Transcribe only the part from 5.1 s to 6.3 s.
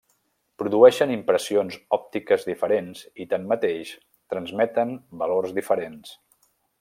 valors diferents.